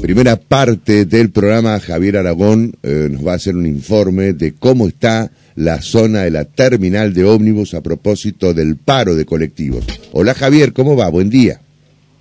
primera 0.00 0.36
parte 0.36 1.04
del 1.04 1.30
programa, 1.30 1.78
Javier 1.78 2.16
Aragón 2.16 2.72
eh, 2.82 3.08
nos 3.10 3.26
va 3.26 3.32
a 3.32 3.34
hacer 3.36 3.54
un 3.54 3.66
informe 3.66 4.32
de 4.32 4.54
cómo 4.54 4.88
está 4.88 5.30
la 5.54 5.82
zona 5.82 6.20
de 6.20 6.30
la 6.30 6.46
terminal 6.46 7.12
de 7.12 7.24
ómnibus 7.24 7.74
a 7.74 7.82
propósito 7.82 8.54
del 8.54 8.76
paro 8.76 9.14
de 9.14 9.26
colectivos. 9.26 9.86
Hola 10.12 10.34
Javier, 10.34 10.72
¿cómo 10.72 10.96
va? 10.96 11.08
Buen 11.10 11.28
día. 11.28 11.60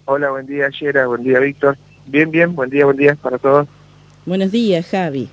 Hola, 0.05 0.29
buen 0.31 0.45
día, 0.45 0.69
Yera, 0.69 1.07
buen 1.07 1.23
día, 1.23 1.39
Víctor. 1.39 1.77
Bien, 2.05 2.29
bien, 2.29 2.53
buen 2.53 2.69
día, 2.69 2.85
buen 2.85 2.97
día 2.97 3.15
para 3.15 3.37
todos. 3.37 3.67
Buenos 4.25 4.51
días, 4.51 4.87
Javi. 4.89 5.29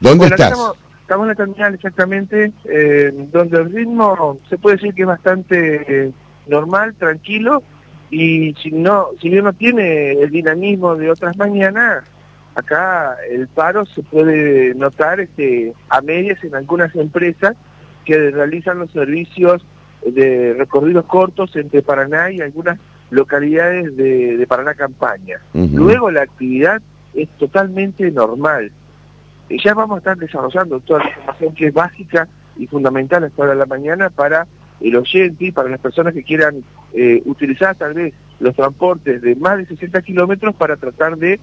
¿Dónde 0.00 0.26
estás? 0.26 0.52
Estamos, 0.52 0.76
estamos, 1.00 1.24
en 1.24 1.28
la 1.28 1.34
terminal 1.34 1.74
exactamente, 1.74 2.52
eh, 2.64 3.28
donde 3.32 3.58
el 3.58 3.72
ritmo 3.72 4.38
se 4.48 4.56
puede 4.56 4.76
decir 4.76 4.94
que 4.94 5.02
es 5.02 5.08
bastante 5.08 6.06
eh, 6.06 6.12
normal, 6.46 6.94
tranquilo, 6.94 7.62
y 8.10 8.54
si 8.54 8.70
no 8.70 9.08
si 9.20 9.36
uno 9.38 9.52
tiene 9.52 10.12
el 10.12 10.30
dinamismo 10.30 10.96
de 10.96 11.10
otras 11.10 11.36
mañanas, 11.36 12.04
acá 12.54 13.16
el 13.28 13.48
paro 13.48 13.84
se 13.84 14.02
puede 14.02 14.74
notar 14.74 15.20
este, 15.20 15.72
a 15.88 16.00
medias 16.00 16.42
en 16.44 16.54
algunas 16.54 16.94
empresas 16.96 17.54
que 18.04 18.30
realizan 18.30 18.78
los 18.78 18.90
servicios 18.90 19.64
de 20.04 20.54
recorridos 20.56 21.04
cortos 21.04 21.54
entre 21.56 21.82
Paraná 21.82 22.30
y 22.30 22.40
algunas 22.40 22.78
localidades 23.10 23.96
de, 23.96 24.44
Paraná 24.48 24.74
Campaña. 24.74 25.40
Luego 25.52 26.10
la 26.10 26.22
actividad 26.22 26.80
es 27.14 27.28
totalmente 27.38 28.10
normal. 28.10 28.72
Y 29.48 29.62
ya 29.62 29.74
vamos 29.74 29.96
a 29.96 29.98
estar 29.98 30.16
desarrollando 30.16 30.80
toda 30.80 31.00
la 31.00 31.08
información 31.10 31.54
que 31.54 31.66
es 31.68 31.74
básica 31.74 32.28
y 32.56 32.66
fundamental 32.66 33.24
a 33.24 33.28
esta 33.28 33.42
hora 33.42 33.52
de 33.52 33.58
la 33.58 33.66
mañana 33.66 34.10
para 34.10 34.46
el 34.80 34.96
oyente 34.96 35.46
y 35.46 35.52
para 35.52 35.68
las 35.68 35.80
personas 35.80 36.12
que 36.12 36.22
quieran 36.22 36.62
eh, 36.92 37.22
utilizar 37.24 37.76
tal 37.76 37.94
vez 37.94 38.14
los 38.40 38.54
transportes 38.54 39.20
de 39.20 39.34
más 39.36 39.58
de 39.58 39.66
60 39.66 40.00
kilómetros 40.02 40.54
para 40.54 40.76
tratar 40.76 41.16
de 41.16 41.40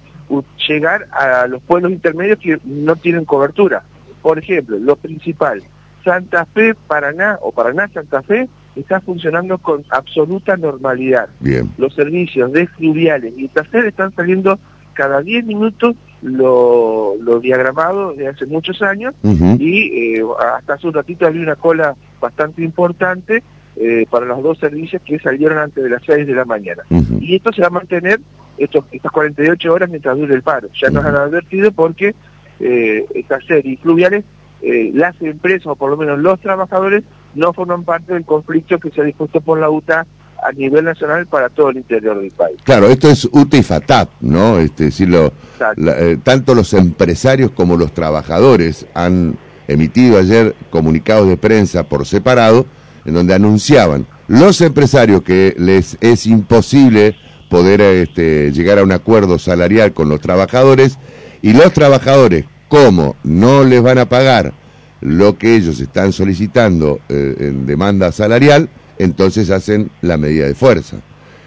llegar 0.66 1.06
a 1.12 1.46
los 1.46 1.62
pueblos 1.62 1.92
intermedios 1.92 2.38
que 2.38 2.58
no 2.64 2.96
tienen 2.96 3.24
cobertura. 3.24 3.84
Por 4.22 4.38
ejemplo, 4.38 4.78
lo 4.78 4.96
principal, 4.96 5.62
Santa 6.04 6.46
Fe, 6.46 6.74
Paraná 6.74 7.38
o 7.42 7.52
Paraná, 7.52 7.88
Santa 7.88 8.22
Fe, 8.22 8.48
está 8.74 9.00
funcionando 9.00 9.58
con 9.58 9.84
absoluta 9.90 10.56
normalidad. 10.56 11.28
Bien. 11.40 11.70
Los 11.78 11.94
servicios 11.94 12.52
de 12.52 12.66
fluviales 12.66 13.34
y 13.36 13.48
tercer 13.48 13.86
están 13.86 14.14
saliendo 14.14 14.58
cada 14.94 15.20
10 15.20 15.44
minutos 15.44 15.96
lo, 16.22 17.14
lo 17.20 17.40
diagramado 17.40 18.14
de 18.14 18.28
hace 18.28 18.46
muchos 18.46 18.80
años 18.82 19.14
y 19.58 20.16
eh, 20.16 20.24
hasta 20.56 20.74
hace 20.74 20.86
un 20.86 20.94
ratito 20.94 21.26
había 21.26 21.42
una 21.42 21.56
cola 21.56 21.94
bastante 22.20 22.62
importante 22.62 23.42
eh, 23.76 24.06
para 24.10 24.26
los 24.26 24.42
dos 24.42 24.58
servicios 24.58 25.02
que 25.02 25.18
salieron 25.18 25.58
antes 25.58 25.84
de 25.84 25.90
las 25.90 26.02
6 26.04 26.26
de 26.26 26.34
la 26.34 26.44
mañana. 26.44 26.82
Y 27.20 27.36
esto 27.36 27.52
se 27.52 27.60
va 27.60 27.66
a 27.66 27.70
mantener 27.70 28.20
estos, 28.56 28.84
estas 28.90 29.12
48 29.12 29.72
horas 29.72 29.90
mientras 29.90 30.16
dure 30.16 30.34
el 30.34 30.42
paro. 30.42 30.68
Ya 30.80 30.88
nos 30.88 31.04
han 31.04 31.14
advertido 31.14 31.70
porque 31.72 32.14
eh, 32.58 33.04
estas 33.14 33.44
series 33.44 33.78
fluviales, 33.80 34.24
eh, 34.62 34.90
las 34.94 35.20
empresas 35.20 35.66
o 35.66 35.76
por 35.76 35.90
lo 35.90 35.96
menos 35.96 36.18
los 36.18 36.40
trabajadores 36.40 37.04
no 37.34 37.52
forman 37.52 37.84
parte 37.84 38.14
del 38.14 38.24
conflicto 38.24 38.78
que 38.78 38.90
se 38.90 39.02
ha 39.02 39.04
dispuesto 39.04 39.42
por 39.42 39.58
la 39.58 39.68
UTA 39.68 40.06
a 40.42 40.52
nivel 40.52 40.84
nacional 40.84 41.26
para 41.26 41.50
todo 41.50 41.70
el 41.70 41.78
interior 41.78 42.18
del 42.18 42.30
país. 42.30 42.56
Claro, 42.64 42.86
esto 42.86 43.08
es 43.08 43.26
UTA 43.30 43.58
y 43.58 43.62
FATAP, 43.62 44.10
¿no? 44.20 44.58
Este, 44.58 44.84
decirlo, 44.84 45.32
eh, 45.76 46.18
tanto 46.22 46.54
los 46.54 46.72
empresarios 46.72 47.50
como 47.50 47.76
los 47.76 47.92
trabajadores 47.92 48.86
han 48.94 49.38
emitido 49.68 50.18
ayer 50.18 50.54
comunicados 50.70 51.28
de 51.28 51.36
prensa 51.36 51.82
por 51.84 52.06
separado 52.06 52.66
en 53.06 53.14
donde 53.14 53.34
anunciaban 53.34 54.06
los 54.28 54.60
empresarios 54.60 55.22
que 55.22 55.54
les 55.56 55.96
es 56.00 56.26
imposible 56.26 57.16
poder 57.48 57.80
este, 57.80 58.50
llegar 58.52 58.78
a 58.78 58.82
un 58.82 58.92
acuerdo 58.92 59.38
salarial 59.38 59.92
con 59.94 60.08
los 60.08 60.20
trabajadores 60.20 60.98
y 61.42 61.52
los 61.52 61.72
trabajadores, 61.72 62.44
como 62.68 63.16
no 63.22 63.64
les 63.64 63.80
van 63.80 63.98
a 63.98 64.08
pagar 64.08 64.52
lo 65.00 65.38
que 65.38 65.54
ellos 65.54 65.78
están 65.78 66.12
solicitando 66.12 67.00
eh, 67.08 67.36
en 67.38 67.66
demanda 67.66 68.10
salarial, 68.10 68.68
entonces 68.98 69.50
hacen 69.50 69.90
la 70.00 70.16
medida 70.16 70.46
de 70.46 70.54
fuerza. 70.54 70.96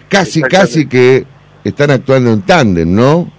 Casi, 0.08 0.42
casi 0.42 0.88
que 0.88 1.26
están 1.64 1.92
actuando 1.92 2.32
en 2.32 2.42
tándem, 2.44 2.94
¿no? 2.94 3.32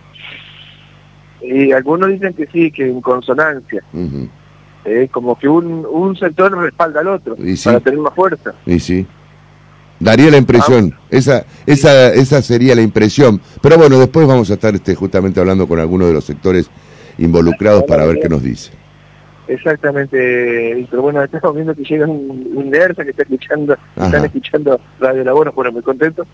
Y 1.41 1.73
algunos 1.73 2.11
dicen 2.11 2.35
que 2.35 2.47
sí, 2.47 2.71
que 2.71 2.87
en 2.87 3.01
consonancia. 3.01 3.83
Eh, 4.85 5.09
como 5.11 5.39
que 5.39 5.47
un, 5.47 5.87
un 5.91 6.17
sector 6.17 6.57
respalda 6.57 7.01
al 7.01 7.09
otro 7.09 7.37
para 7.65 7.81
tener 7.81 7.99
más 7.99 8.15
fuerza. 8.15 8.55
Y 8.65 8.79
sí. 8.81 9.07
Daría 9.99 10.31
la 10.31 10.39
impresión, 10.39 10.95
ah. 10.97 11.01
esa, 11.11 11.45
esa, 11.67 12.15
esa 12.15 12.41
sería 12.41 12.75
la 12.75 12.81
impresión. 12.81 13.39
Pero 13.61 13.77
bueno, 13.77 13.99
después 13.99 14.27
vamos 14.27 14.51
a 14.51 14.55
estar 14.55 14.75
este, 14.75 14.95
justamente 14.95 15.41
hablando 15.41 15.69
con 15.69 15.79
algunos 15.79 16.09
de 16.09 16.15
los 16.15 16.25
sectores 16.25 16.71
involucrados 17.19 17.85
para 17.85 18.07
ver 18.07 18.19
qué 18.21 18.29
nos 18.31 18.43
dice. 18.43 18.73
Exactamente, 19.47 20.87
pero 20.91 21.03
bueno, 21.03 21.23
estamos 21.25 21.55
viendo 21.57 21.75
que 21.75 21.83
llega 21.83 22.07
un, 22.07 22.51
un 22.55 22.71
que 22.71 23.11
está 23.11 23.23
escuchando, 23.23 23.77
están 23.97 24.25
escuchando 24.25 24.81
Radio 25.01 25.25
Labora, 25.25 25.51
bueno, 25.51 25.73
muy 25.73 25.83
contento. 25.83 26.25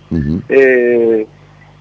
eh, 0.48 1.26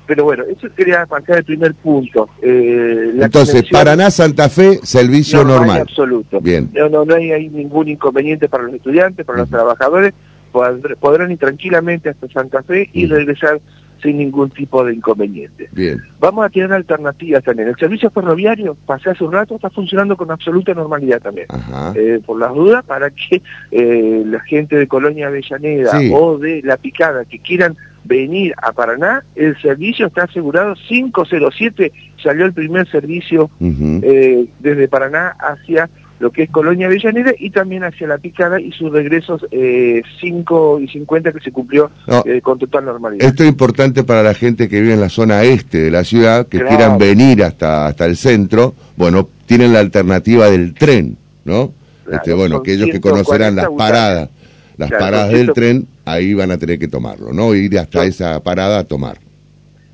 pero 0.06 0.24
bueno, 0.24 0.44
eso 0.44 0.68
quería 0.76 1.06
marcar 1.10 1.40
el 1.40 1.44
primer 1.44 1.74
punto. 1.74 2.30
Eh, 2.42 3.14
Entonces, 3.20 3.66
Paraná, 3.72 4.12
Santa 4.12 4.50
Fe, 4.50 4.80
servicio 4.84 5.44
normal. 5.44 5.78
No 5.78 5.84
absoluto. 5.84 6.42
Bien. 6.42 6.70
No, 6.74 6.90
no, 6.90 7.06
no 7.06 7.16
hay, 7.16 7.50
ningún 7.50 7.88
inconveniente 7.88 8.48
para 8.48 8.64
los 8.64 8.74
estudiantes, 8.74 9.26
para 9.26 9.40
los 9.40 9.50
trabajadores. 9.50 10.14
Podrán 10.52 11.32
ir 11.32 11.38
tranquilamente 11.38 12.10
hasta 12.10 12.30
Santa 12.30 12.64
Fe 12.64 12.90
y 12.94 13.08
regresar 13.08 13.60
sin 14.02 14.18
ningún 14.18 14.50
tipo 14.52 14.86
de 14.86 14.94
inconveniente. 14.94 15.68
Bien. 15.72 16.02
Vamos 16.20 16.46
a 16.46 16.50
tener 16.50 16.72
alternativas 16.72 17.44
también. 17.44 17.70
El 17.70 17.76
servicio 17.76 18.10
ferroviario, 18.10 18.78
pasé 18.86 19.10
hace 19.10 19.24
un 19.24 19.34
rato, 19.34 19.56
está 19.56 19.70
funcionando 19.70 20.16
con 20.16 20.32
absoluta 20.32 20.74
normalidad 20.74 21.22
también. 21.22 21.48
Eh, 21.96 22.22
por 22.26 22.40
las 22.40 22.54
dudas, 22.54 22.86
para 22.86 23.10
que 23.10 23.42
eh, 23.72 24.24
la 24.26 24.40
gente 24.42 24.76
de 24.78 24.88
Colonia 24.88 25.28
Avellaneda 25.28 26.00
o 26.14 26.38
de 26.38 26.62
La 26.64 26.78
Picada 26.78 27.26
que 27.26 27.40
quieran 27.40 27.76
venir 28.06 28.54
a 28.62 28.72
Paraná, 28.72 29.24
el 29.36 29.60
servicio 29.62 30.08
está 30.08 30.24
asegurado 30.24 30.76
507, 30.76 31.92
salió 32.22 32.46
el 32.46 32.54
primer 32.54 32.90
servicio 32.90 33.50
eh, 33.60 34.46
desde 34.60 34.88
Paraná 34.88 35.36
hacia 35.40 35.90
lo 36.20 36.32
que 36.32 36.44
es 36.44 36.50
Colonia 36.50 36.88
Avellaneda 36.88 37.34
y 37.38 37.50
también 37.50 37.84
hacia 37.84 38.08
La 38.08 38.18
Picada 38.18 38.62
y 38.62 38.72
sus 38.72 38.92
regresos 38.92 39.46
eh, 39.52 40.02
5 40.22 40.80
y 40.80 40.88
50 40.88 41.34
que 41.34 41.40
se 41.42 41.52
cumplió 41.52 41.92
eh, 42.26 42.40
con 42.42 42.58
total 42.58 42.86
normalidad. 42.86 43.28
Esto 43.28 43.44
es 43.44 43.50
importante 43.50 44.04
para 44.06 44.24
la 44.24 44.34
gente 44.34 44.70
que 44.70 44.80
vive 44.80 44.94
en 44.94 45.02
la 45.02 45.10
zona 45.10 45.44
este 45.44 45.80
de 45.80 45.92
la 45.92 46.06
ciudad, 46.06 46.48
que 46.48 46.60
quieran 46.60 46.98
venir 46.98 47.44
hasta, 47.44 47.88
hasta 47.88 48.06
el 48.06 48.16
centro, 48.16 48.74
bueno, 48.96 49.28
tienen 49.46 49.74
la 49.74 49.80
alternativa 49.80 50.50
del 50.50 50.74
tren, 50.74 51.18
¿no? 51.44 51.74
este, 52.12 52.34
bueno, 52.34 52.58
aquellos 52.58 52.90
que 52.90 53.02
conocerán 53.02 53.56
las 53.56 53.70
paradas, 53.78 54.30
las 54.78 54.92
paradas 54.92 55.30
del 55.32 55.54
tren, 55.54 55.88
ahí 56.06 56.34
van 56.34 56.52
a 56.52 56.58
tener 56.58 56.80
que 56.80 56.88
tomarlo, 56.88 57.34
¿no? 57.34 57.54
Ir 57.56 57.78
hasta 57.80 58.06
esa 58.06 58.42
parada 58.42 58.80
a 58.80 58.84
tomar. 58.84 59.18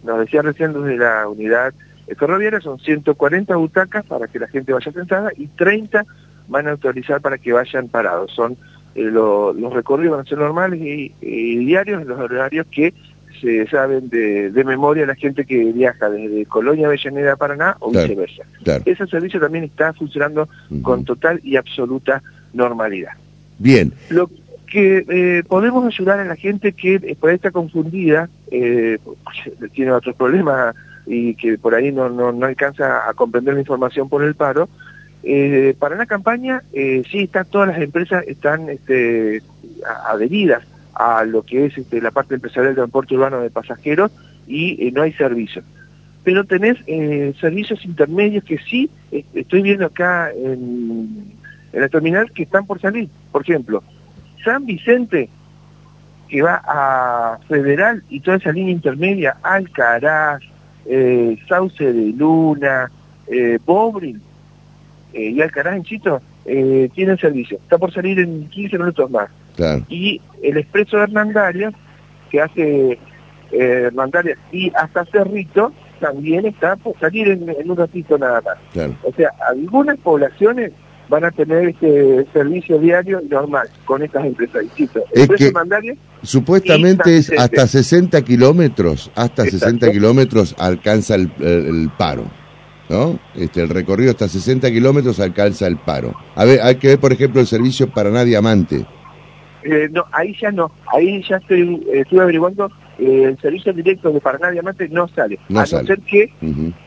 Nos 0.04 0.20
decía 0.20 0.42
recién 0.42 0.74
desde 0.74 0.98
la 0.98 1.28
unidad 1.28 1.74
ferroviaria 2.16 2.60
son 2.62 2.80
140 2.80 3.56
butacas 3.56 4.06
para 4.06 4.28
que 4.28 4.40
la 4.40 4.48
gente 4.48 4.74
vaya 4.74 4.92
sentada 4.92 5.32
y 5.38 5.48
30 5.48 6.06
van 6.48 6.68
a 6.68 6.72
autorizar 6.72 7.22
para 7.22 7.38
que 7.38 7.54
vayan 7.54 7.88
parados. 7.88 8.32
Son 8.32 8.58
eh, 8.96 9.04
los 9.04 9.74
recorridos 9.74 10.18
van 10.18 10.26
a 10.26 10.30
ser 10.30 10.38
normales 10.38 10.82
y, 10.82 11.58
diarios, 11.66 12.06
los 12.06 12.20
horarios 12.20 12.68
que 12.70 12.94
se 13.40 13.66
saben 13.68 14.10
de, 14.10 14.52
memoria 14.66 15.06
la 15.06 15.16
gente 15.16 15.46
que 15.46 15.72
viaja 15.72 16.10
desde 16.10 16.46
Colonia 16.46 16.88
Avellaneda 16.88 17.34
a 17.34 17.38
Paraná 17.38 17.76
o 17.80 17.90
viceversa. 17.90 18.44
Ese 18.86 19.08
servicio 19.08 19.40
también 19.40 19.64
está 19.64 19.94
funcionando 19.94 20.48
con 20.84 21.06
total 21.06 21.40
y 21.44 21.56
absoluta 21.56 22.22
normalidad. 22.54 23.14
Bien. 23.58 23.94
Lo 24.10 24.30
que 24.72 25.06
eh, 25.08 25.44
podemos 25.48 25.86
ayudar 25.86 26.20
a 26.20 26.26
la 26.26 26.36
gente 26.36 26.74
que 26.74 26.96
eh, 26.96 27.16
por 27.20 27.30
está 27.30 27.52
confundida, 27.52 28.30
tiene 28.50 29.92
otros 29.92 30.16
problemas 30.16 30.76
y 31.06 31.36
que 31.36 31.58
por 31.58 31.76
ahí 31.76 31.92
no, 31.92 32.10
no, 32.10 32.46
alcanza 32.46 33.10
a 33.10 33.14
comprender 33.14 33.54
la 33.54 33.60
información 33.60 34.10
por 34.10 34.24
el 34.24 34.36
paro, 34.36 34.70
eh, 35.24 35.76
para 35.78 35.96
la 35.96 36.06
campaña 36.06 36.64
eh, 36.74 37.04
sí 37.12 37.20
están 37.20 37.46
todas 37.46 37.68
las 37.68 37.80
empresas 37.80 38.24
están 38.28 38.70
este, 38.70 39.44
adheridas 40.08 40.64
a 40.96 41.24
lo 41.26 41.44
que 41.44 41.66
es 41.66 41.78
este, 41.78 42.02
la 42.02 42.10
parte 42.10 42.36
empresarial 42.36 42.68
del 42.68 42.76
transporte 42.76 43.16
urbano 43.16 43.40
de 43.42 43.52
pasajeros 43.52 44.12
y 44.48 44.88
eh, 44.88 44.92
no 44.92 45.04
hay 45.04 45.14
servicios. 45.14 45.64
Pero 46.24 46.44
tenés 46.44 46.78
eh, 46.88 47.34
servicios 47.40 47.84
intermedios 47.86 48.44
que 48.44 48.58
sí 48.58 48.90
estoy 49.34 49.62
viendo 49.62 49.86
acá 49.86 50.32
en 50.32 51.34
la 51.74 51.90
terminal 51.90 52.32
que 52.32 52.44
están 52.44 52.66
por 52.66 52.80
salir. 52.80 53.10
Por 53.32 53.42
ejemplo, 53.42 53.84
San 54.44 54.66
Vicente, 54.66 55.30
que 56.30 56.42
va 56.42 56.62
a 56.66 57.40
Federal 57.48 58.04
y 58.10 58.20
toda 58.22 58.38
esa 58.38 58.52
línea 58.52 58.72
intermedia, 58.72 59.38
Alcaraz, 59.44 60.42
eh, 60.86 61.38
Sauce 61.48 61.92
de 61.92 62.14
Luna, 62.14 62.90
eh, 63.28 63.60
Bobril 63.66 64.22
eh, 65.14 65.30
y 65.30 65.42
Alcaraz 65.42 65.76
en 65.76 65.84
Chito 65.84 66.22
eh, 66.46 66.90
tienen 66.94 67.18
servicio. 67.18 67.58
Está 67.58 67.78
por 67.78 67.94
salir 67.94 68.20
en 68.20 68.48
15 68.50 68.78
minutos 68.78 69.12
más. 69.12 69.30
Y 69.90 70.20
el 70.42 70.58
expreso 70.58 70.98
de 70.98 71.04
Hernandarias, 71.04 71.74
que 72.30 72.42
hace 72.42 72.98
Hernandarias 73.52 74.40
y 74.52 74.72
hasta 74.74 75.06
Cerrito, 75.06 75.72
también 76.00 76.46
está 76.46 76.76
por 76.78 76.98
salir 77.00 77.28
en, 77.28 77.70
un 77.70 77.78
ratito 77.78 78.18
nada 78.18 78.42
más. 78.42 78.58
O 79.04 79.14
sea, 79.14 79.32
algunas 79.50 79.98
poblaciones 80.00 80.72
van 81.10 81.26
a 81.26 81.32
tener 81.32 81.70
este 81.70 82.26
servicio 82.32 82.80
diario 82.80 83.22
normal 83.30 83.68
con 83.86 84.02
estas 84.02 84.26
empresas. 84.26 84.64
es 85.12 85.30
que 85.30 85.54
supuestamente 86.24 87.18
es 87.18 87.32
hasta 87.38 87.68
60 87.68 88.22
kilómetros, 88.24 89.12
hasta 89.16 89.44
60 89.44 89.92
kilómetros 89.92 90.56
alcanza 90.58 91.16
el, 91.16 91.92
paro. 91.98 92.26
¿No? 92.90 93.18
Este, 93.36 93.62
el 93.62 93.70
recorrido 93.70 94.12
hasta 94.12 94.28
60 94.28 94.70
kilómetros 94.70 95.20
alcanza 95.22 95.66
el 95.66 95.78
paro. 95.78 96.14
A 96.36 96.44
ver, 96.44 96.62
hay 96.62 96.76
que 96.76 96.90
ver, 96.90 97.00
por 97.00 97.14
ejemplo, 97.14 97.40
el 97.40 97.48
servicio 97.48 97.90
Paraná 97.90 98.26
Diamante. 98.26 98.86
Eh, 99.64 99.88
no, 99.92 100.04
ahí 100.12 100.36
ya 100.42 100.52
no. 100.52 100.72
Ahí 100.94 101.24
ya 101.30 101.38
estoy, 101.38 101.82
estuve 101.94 102.22
averiguando 102.22 102.70
eh, 103.02 103.24
el 103.24 103.38
servicio 103.40 103.74
directo 103.74 104.12
de 104.12 104.22
Paraná 104.22 104.52
Diamante 104.52 104.88
no 104.90 105.08
sale. 105.08 105.40
a 105.50 105.54
no 105.54 105.66
ser 105.66 106.00
que 106.02 106.32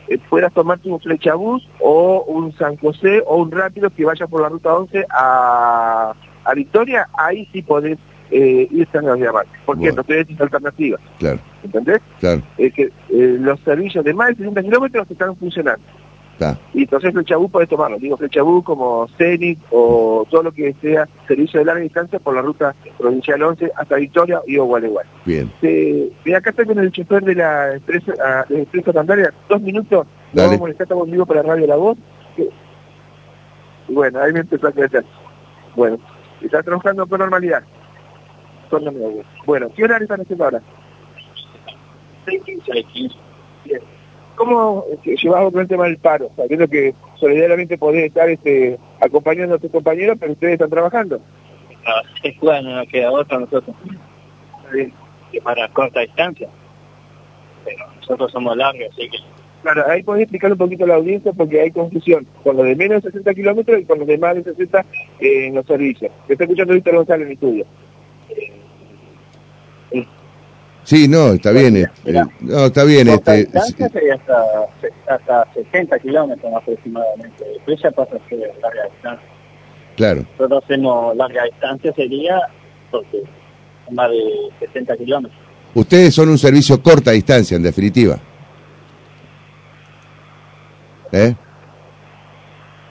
eh, 0.08 0.18
puedas 0.30 0.52
tomarte 0.54 0.88
un 0.88 1.00
flechabús 1.00 1.68
o 1.80 2.22
un 2.28 2.56
San 2.56 2.76
José 2.76 3.20
o 3.26 3.38
un 3.42 3.50
rápido 3.50 3.90
que 3.90 4.04
vaya 4.04 4.28
por 4.28 4.40
la 4.40 4.48
ruta 4.48 4.72
11 4.72 5.06
a, 5.10 6.14
a 6.44 6.54
Victoria, 6.54 7.08
ahí 7.18 7.48
sí 7.52 7.62
podés 7.62 7.98
eh, 8.30 8.68
irse 8.70 8.96
a 8.96 9.02
Paraná 9.02 9.16
Diamante. 9.16 9.50
¿Por 9.66 9.76
qué? 9.80 9.90
No 9.92 10.04
tenés 10.04 10.40
alternativas. 10.40 11.00
Claro. 11.18 11.40
¿Entendés? 11.64 12.00
Claro. 12.20 12.42
que 12.56 12.90
los 13.08 13.58
servicios 13.60 14.04
de 14.04 14.14
más 14.14 14.28
de 14.28 14.36
60 14.36 14.62
kilómetros 14.62 15.10
están 15.10 15.36
funcionando. 15.36 15.82
Y 16.72 16.82
entonces 16.82 17.12
Flechabú 17.12 17.48
puede 17.48 17.66
tomarlo. 17.66 17.98
Digo 17.98 18.16
Flechabú 18.16 18.62
como 18.62 19.08
Zenit 19.16 19.58
o 19.70 20.26
todo 20.30 20.42
lo 20.44 20.52
que 20.52 20.74
sea 20.80 21.08
servicio 21.28 21.60
de 21.60 21.66
larga 21.66 21.82
distancia 21.82 22.18
por 22.18 22.34
la 22.34 22.42
ruta 22.42 22.74
provincial 22.98 23.42
11 23.42 23.72
hasta 23.76 23.96
Victoria 23.96 24.40
y 24.46 24.58
o 24.58 24.64
Gualeguay. 24.64 25.06
Bien. 25.24 25.50
Eh, 25.62 26.12
acá 26.36 26.50
estoy 26.50 26.66
con 26.66 26.78
el 26.78 26.90
chofer 26.90 27.22
de 27.22 27.34
la 27.36 27.74
empresa, 27.74 28.12
uh, 28.12 28.52
de 28.52 28.60
empresa 28.60 28.92
Dos 29.48 29.60
minutos. 29.60 30.06
No 30.32 30.42
vamos 30.42 30.56
a 30.56 30.60
molestar, 30.60 30.84
estamos 30.84 31.10
vivo 31.10 31.26
para 31.26 31.42
Radio 31.42 31.66
La 31.66 31.76
Voz. 31.76 31.96
Y 32.36 33.92
bueno, 33.92 34.20
ahí 34.20 34.32
me 34.32 34.40
empezó 34.40 34.68
a 34.68 34.72
crecer. 34.72 35.04
Bueno, 35.76 35.98
está 36.40 36.62
trabajando 36.62 37.06
con 37.06 37.20
normalidad. 37.20 37.62
Con 38.70 38.84
normalidad. 38.84 39.24
Bueno, 39.46 39.68
¿qué 39.76 39.84
hora 39.84 39.98
están 39.98 40.20
haciendo 40.20 40.44
ahora? 40.44 40.62
6.15. 42.26 43.14
Bien. 43.64 43.80
¿Cómo 44.36 44.84
llevamos 45.04 45.52
con 45.52 45.62
el 45.62 45.68
tema 45.68 45.84
del 45.84 45.98
paro? 45.98 46.30
Sabiendo 46.36 46.66
que 46.68 46.94
solidariamente 47.16 47.78
podés 47.78 48.06
estar 48.06 48.28
este, 48.28 48.78
acompañando 49.00 49.54
a 49.54 49.58
tus 49.58 49.70
compañeros, 49.70 50.16
pero 50.18 50.32
ustedes 50.32 50.54
están 50.54 50.70
trabajando. 50.70 51.20
Ah, 51.86 52.02
es 52.22 52.38
bueno, 52.40 52.74
no 52.74 52.86
queda 52.86 53.12
otra 53.12 53.38
nosotros. 53.38 53.76
Que 55.30 55.40
para 55.40 55.68
corta 55.68 56.00
distancia. 56.00 56.48
Pero 57.64 57.86
nosotros 57.96 58.32
somos 58.32 58.56
largos, 58.56 58.88
así 58.92 59.08
que... 59.08 59.18
Claro, 59.62 59.82
ahí 59.88 60.02
podés 60.02 60.24
explicar 60.24 60.52
un 60.52 60.58
poquito 60.58 60.84
a 60.84 60.88
la 60.88 60.96
audiencia 60.96 61.32
porque 61.32 61.58
hay 61.58 61.70
confusión 61.70 62.26
con 62.42 62.54
los 62.56 62.66
de 62.66 62.76
menos 62.76 63.02
de 63.02 63.10
60 63.10 63.32
kilómetros 63.32 63.80
y 63.80 63.84
con 63.84 63.98
los 63.98 64.06
de 64.06 64.18
más 64.18 64.34
de 64.34 64.44
60 64.44 64.84
eh, 65.20 65.46
en 65.46 65.54
los 65.54 65.64
servicios. 65.64 66.12
Te 66.26 66.34
está 66.34 66.44
escuchando 66.44 66.74
Víctor 66.74 66.96
González 66.96 67.22
en 67.22 67.28
mi 67.28 67.34
estudio. 67.34 67.66
Sí, 70.84 71.08
no, 71.08 71.32
está 71.32 71.50
bien. 71.50 71.76
Eh, 71.78 71.86
no, 72.40 72.66
está 72.66 72.84
bien. 72.84 73.08
Este, 73.08 73.36
distancia 73.38 73.88
sería 73.88 74.14
hasta, 74.14 74.44
hasta 75.08 75.52
60 75.54 75.98
kilómetros 75.98 76.52
aproximadamente. 76.54 77.44
Después 77.54 77.80
ya 77.82 77.90
pasa 77.90 78.16
a 78.16 78.28
ser 78.28 78.52
larga 78.62 78.84
distancia. 78.92 79.28
Claro. 79.96 80.24
Nosotros 80.38 80.64
hacemos 80.64 81.16
larga 81.16 81.44
distancia 81.44 81.92
sería 81.94 82.38
porque 82.90 83.22
más 83.90 84.10
de 84.10 84.66
60 84.66 84.96
kilómetros. 84.98 85.40
Ustedes 85.74 86.14
son 86.14 86.28
un 86.28 86.38
servicio 86.38 86.80
corta 86.82 87.10
distancia, 87.12 87.56
en 87.56 87.62
definitiva. 87.62 88.18
¿Eh? 91.12 91.34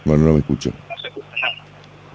Bueno, 0.05 0.25
no 0.25 0.33
me 0.33 0.39
escucho. 0.39 0.71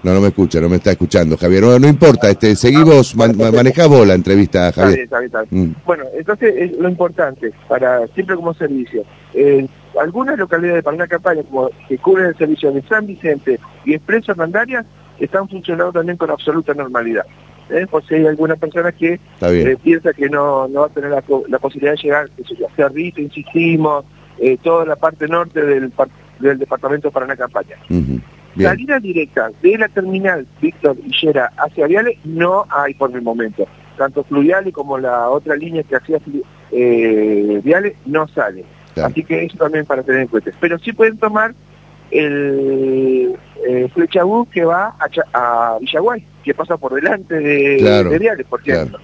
No, 0.03 0.13
no 0.13 0.21
me 0.21 0.27
escucha, 0.29 0.61
no 0.61 0.69
me 0.69 0.77
está 0.77 0.91
escuchando, 0.91 1.37
Javier. 1.37 1.63
No, 1.63 1.87
importa, 1.87 2.29
este, 2.29 2.55
seguimos, 2.55 3.15
man, 3.15 3.35
vos 3.37 4.07
la 4.07 4.13
entrevista, 4.13 4.71
Javier. 4.71 5.09
Mm. 5.49 5.71
Bueno, 5.85 6.05
entonces 6.17 6.53
es 6.57 6.77
lo 6.77 6.89
importante, 6.89 7.51
para 7.67 8.07
siempre 8.07 8.35
como 8.35 8.53
servicio. 8.53 9.03
Eh, 9.33 9.67
algunas 9.99 10.37
localidades 10.37 10.77
de 10.77 10.83
Paraná 10.83 11.07
Campaña, 11.07 11.43
como 11.43 11.69
que 11.87 11.97
cubren 11.97 12.27
el 12.27 12.37
servicio 12.37 12.71
de 12.71 12.81
San 12.83 13.05
Vicente 13.05 13.59
y 13.85 13.93
Expreso 13.93 14.31
Hernandarias, 14.31 14.85
están 15.19 15.49
funcionando 15.49 15.91
también 15.91 16.17
con 16.17 16.31
absoluta 16.31 16.73
normalidad. 16.73 17.25
¿eh? 17.69 17.85
Por 17.89 18.05
si 18.05 18.15
hay 18.15 18.25
alguna 18.25 18.55
persona 18.55 18.91
que 18.91 19.19
eh, 19.41 19.77
piensa 19.81 20.13
que 20.13 20.29
no, 20.29 20.67
no 20.67 20.81
va 20.81 20.85
a 20.87 20.89
tener 20.89 21.09
la, 21.11 21.59
posibilidad 21.59 21.93
de 21.93 22.01
llegar, 22.01 22.29
que 22.31 22.43
se 22.43 22.55
Cerrito, 22.75 23.21
insistimos, 23.21 24.05
eh, 24.39 24.57
toda 24.61 24.85
la 24.85 24.95
parte 24.95 25.27
norte 25.27 25.61
del, 25.61 25.91
del 26.39 26.57
departamento 26.57 27.09
de 27.09 27.11
Paraná 27.11 27.35
Campaña. 27.35 27.75
Salida 28.59 28.99
directa 28.99 29.51
de 29.61 29.77
la 29.77 29.87
terminal 29.87 30.47
Víctor 30.61 30.97
Hillera 31.05 31.51
hacia 31.57 31.87
Viales 31.87 32.17
no 32.25 32.65
hay 32.69 32.93
por 32.93 33.11
el 33.13 33.21
momento. 33.21 33.67
Tanto 33.97 34.23
Fluviales 34.23 34.73
como 34.73 34.97
la 34.97 35.29
otra 35.29 35.55
línea 35.55 35.83
que 35.83 35.95
hacía 35.95 36.19
eh, 36.71 37.61
Viales 37.63 37.95
no 38.05 38.27
sale. 38.27 38.63
Así 38.95 39.23
que 39.23 39.45
eso 39.45 39.57
también 39.57 39.85
para 39.85 40.03
tener 40.03 40.21
en 40.21 40.27
cuenta. 40.27 40.51
Pero 40.59 40.77
sí 40.79 40.93
pueden 40.93 41.17
tomar 41.17 41.53
el 42.11 43.35
eh, 43.67 43.87
Flechabús 43.93 44.47
que 44.49 44.65
va 44.65 44.95
a, 45.33 45.77
Villaguay, 45.79 46.25
que 46.43 46.53
pasa 46.53 46.75
por 46.77 46.93
delante 46.93 47.35
de, 47.35 48.17
Viales, 48.19 48.45
por 48.47 48.61
ejemplo. 48.61 48.99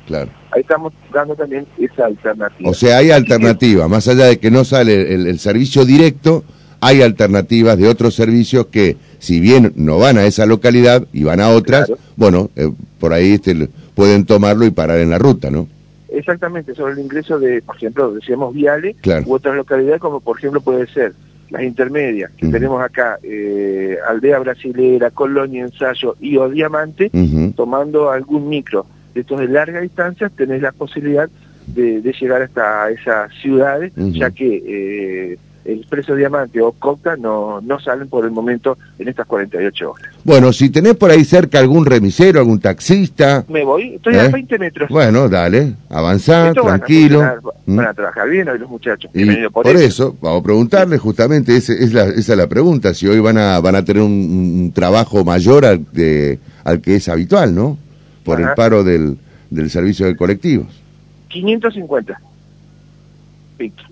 Ahí 0.52 0.62
estamos 0.62 0.94
dando 1.13 1.36
también 1.36 1.66
esa 1.78 2.06
alternativa. 2.06 2.69
O 2.69 2.74
sea, 2.74 2.98
hay 2.98 3.12
alternativa, 3.12 3.88
más 3.88 4.07
allá 4.07 4.25
de 4.25 4.40
que 4.40 4.52
no 4.52 4.66
sale 4.66 5.13
el 5.13 5.40
servicio 5.40 5.86
directo, 5.86 6.44
hay 6.81 7.02
alternativas 7.02 7.78
de 7.78 7.88
otros 7.88 8.13
servicios 8.13 8.68
que, 8.68 8.96
si 9.25 9.39
bien 9.39 9.74
no 9.75 9.98
van 9.98 10.19
a 10.19 10.25
esa 10.25 10.45
localidad 10.45 11.04
y 11.12 11.24
van 11.24 11.42
a 11.42 11.50
otras, 11.50 11.92
bueno, 12.16 12.51
eh, 12.56 12.69
por 13.00 13.12
ahí 13.12 13.33
este, 13.33 13.68
pueden 13.95 14.25
tomarlo 14.25 14.66
y 14.66 14.72
parar 14.72 15.00
en 15.00 15.10
la 15.10 15.18
ruta, 15.18 15.50
¿no? 15.50 15.68
Exactamente, 16.10 16.75
sobre 16.75 16.94
el 16.94 17.00
ingreso 17.00 17.39
de, 17.39 17.62
por 17.63 17.75
ejemplo, 17.75 18.13
decíamos 18.13 18.54
Viale, 18.54 18.95
u 19.25 19.33
otras 19.33 19.56
localidades 19.56 20.00
como 20.00 20.19
por 20.22 20.38
ejemplo 20.38 20.62
puede 20.62 20.86
ser 20.88 21.13
las 21.50 21.63
intermedias, 21.63 22.31
que 22.38 22.48
tenemos 22.48 22.81
acá, 22.83 23.18
eh, 23.24 23.98
Aldea 24.07 24.39
Brasilera, 24.39 25.10
Colonia, 25.10 25.63
Ensayo 25.63 26.16
y 26.19 26.38
O 26.38 26.48
Diamante, 26.48 27.10
tomando 27.56 28.12
algún 28.12 28.48
micro 28.48 28.86
de 29.13 29.21
estos 29.21 29.39
de 29.39 29.48
larga 29.48 29.81
distancia, 29.81 30.30
tenés 30.30 30.62
la 30.62 30.71
posibilidad 30.71 31.30
de, 31.68 32.01
llegar 32.19 32.44
hasta 32.44 32.92
esas 32.92 33.31
ciudades, 33.42 33.92
ya 33.95 34.30
que 34.30 34.63
eh, 34.66 35.38
Expreso 35.65 36.13
Diamante 36.13 36.62
o 36.62 36.71
Cocta 36.73 37.17
no, 37.17 37.59
no 37.59 37.79
salen 37.79 38.07
por 38.07 38.23
el 38.23 38.31
momento 38.31 38.78
en 38.99 39.07
estas 39.07 39.25
48 39.25 39.92
horas. 39.92 40.13
Bueno, 40.23 40.54
si 40.54 40.69
tenés 40.69 40.95
por 40.95 41.09
ahí 41.09 41.25
cerca 41.25 41.57
algún 41.57 41.87
remisero, 41.87 42.40
algún 42.40 42.59
taxista... 42.59 43.44
Me 43.49 43.63
voy, 43.63 43.95
estoy 43.95 44.16
a 44.16 44.30
20 44.30 44.56
¿eh? 44.56 44.59
metros. 44.59 44.90
Bueno, 44.90 45.28
dale, 45.28 45.73
avanzá, 45.90 46.54
tranquilo. 46.54 47.19
Van 47.66 47.87
a, 47.87 47.92
¿Mm? 47.92 47.95
trabajar 47.95 48.30
bien 48.30 48.47
hoy 48.47 48.59
los 48.59 48.69
muchachos. 48.69 49.09
por, 49.51 49.68
eso. 49.68 50.16
vamos 50.21 50.42
a 50.42 50.44
preguntarle 50.44 50.99
justamente, 50.99 51.57
esa 51.57 51.73
es, 51.73 51.94
la, 51.94 52.06
esa 52.06 52.33
es 52.33 52.37
la 52.37 52.47
pregunta, 52.47 52.94
si 52.94 53.07
hoy 53.07 53.19
van 53.19 53.40
a, 53.40 53.59
van 53.59 53.75
a 53.75 53.83
tener 53.83 54.04
un, 54.04 54.71
trabajo 54.73 55.23
mayor 55.25 55.66
al, 55.66 55.83
de, 55.92 56.37
al 56.63 56.80
que 56.81 56.95
es 56.97 57.09
habitual, 57.09 57.56
¿no? 57.56 57.78
Por 58.23 58.40
el 58.40 58.49
paro 58.56 58.83
del, 58.83 59.18
del 59.49 59.69
servicio 59.71 60.06
de 60.06 60.16
colectivos. 60.16 60.68
550. 61.30 62.19
Víctor. 63.57 63.85